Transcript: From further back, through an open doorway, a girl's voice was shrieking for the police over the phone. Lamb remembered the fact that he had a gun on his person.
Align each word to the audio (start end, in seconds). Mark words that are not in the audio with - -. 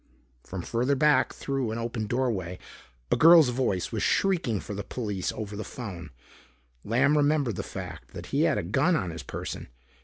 From 0.43 0.63
further 0.63 0.95
back, 0.95 1.31
through 1.31 1.69
an 1.69 1.77
open 1.77 2.07
doorway, 2.07 2.57
a 3.11 3.15
girl's 3.15 3.49
voice 3.49 3.91
was 3.91 4.01
shrieking 4.01 4.59
for 4.59 4.73
the 4.73 4.83
police 4.83 5.31
over 5.31 5.55
the 5.55 5.63
phone. 5.63 6.09
Lamb 6.83 7.15
remembered 7.15 7.55
the 7.55 7.61
fact 7.61 8.07
that 8.13 8.25
he 8.33 8.41
had 8.41 8.57
a 8.57 8.63
gun 8.63 8.95
on 8.95 9.11
his 9.11 9.21
person. 9.21 9.67